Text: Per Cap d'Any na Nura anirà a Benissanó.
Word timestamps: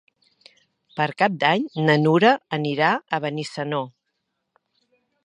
Per 0.99 1.05
Cap 1.23 1.35
d'Any 1.43 1.67
na 1.89 1.97
Nura 2.05 2.31
anirà 2.59 2.89
a 2.97 3.21
Benissanó. 3.27 3.83